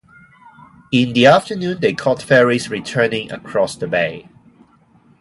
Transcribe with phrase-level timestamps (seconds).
[0.91, 4.29] In the afternoon, they caught ferries returning across the bay.